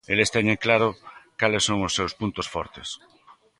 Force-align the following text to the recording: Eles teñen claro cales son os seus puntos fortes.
Eles 0.13 0.33
teñen 0.35 0.61
claro 0.65 0.87
cales 1.39 1.63
son 1.67 1.79
os 1.87 1.95
seus 1.97 2.13
puntos 2.19 2.47
fortes. 2.53 2.87